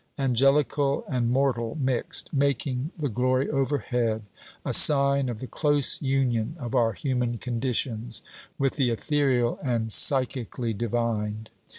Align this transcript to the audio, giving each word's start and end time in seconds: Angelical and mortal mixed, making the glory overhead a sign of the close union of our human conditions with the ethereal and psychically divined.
Angelical 0.17 1.05
and 1.07 1.29
mortal 1.29 1.77
mixed, 1.79 2.33
making 2.33 2.89
the 2.97 3.07
glory 3.07 3.47
overhead 3.51 4.23
a 4.65 4.73
sign 4.73 5.29
of 5.29 5.39
the 5.39 5.45
close 5.45 6.01
union 6.01 6.55
of 6.57 6.73
our 6.73 6.93
human 6.93 7.37
conditions 7.37 8.23
with 8.57 8.77
the 8.77 8.89
ethereal 8.89 9.59
and 9.63 9.91
psychically 9.93 10.73
divined. 10.73 11.51